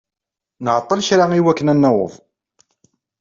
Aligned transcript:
Nɛeṭṭel 0.63 0.99
kra 1.07 1.25
i 1.39 1.41
wakken 1.45 1.71
ad 1.73 1.77
naweḍ. 1.79 2.13